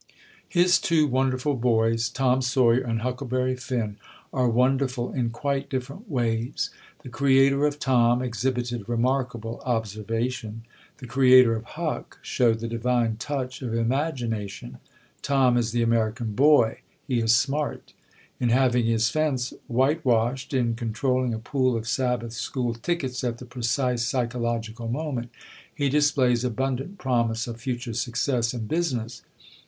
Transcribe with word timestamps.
His 0.49 0.79
two 0.79 1.05
wonderful 1.05 1.55
boys, 1.55 2.09
Tom 2.09 2.41
Sawyer 2.41 2.79
and 2.81 3.01
Huckleberry 3.03 3.55
Finn, 3.55 3.97
are 4.33 4.49
wonderful 4.49 5.13
in 5.13 5.29
quite 5.29 5.69
different 5.69 6.09
ways. 6.09 6.71
The 7.03 7.09
creator 7.09 7.67
of 7.67 7.77
Tom 7.77 8.19
exhibited 8.19 8.89
remarkable 8.89 9.61
observation; 9.63 10.63
the 10.97 11.05
creator 11.05 11.55
of 11.55 11.65
Huck 11.77 12.17
showed 12.23 12.61
the 12.61 12.67
divine 12.67 13.17
touch 13.17 13.61
of 13.61 13.75
imagination. 13.75 14.79
Tom 15.21 15.55
is 15.55 15.71
the 15.71 15.83
American 15.83 16.33
boy 16.33 16.79
he 17.07 17.19
is 17.19 17.35
"smart." 17.35 17.93
In 18.39 18.49
having 18.49 18.85
his 18.87 19.11
fence 19.11 19.53
whitewashed, 19.67 20.51
in 20.51 20.73
controlling 20.73 21.31
a 21.31 21.37
pool 21.37 21.77
of 21.77 21.87
Sabbath 21.87 22.33
school 22.33 22.73
tickets 22.73 23.23
at 23.23 23.37
the 23.37 23.45
precise 23.45 24.01
psychological 24.03 24.87
moment, 24.87 25.29
he 25.75 25.89
displays 25.89 26.43
abundant 26.43 26.97
promise 26.97 27.45
of 27.45 27.61
future 27.61 27.93
success 27.93 28.51
in 28.55 28.65
business. 28.65 29.21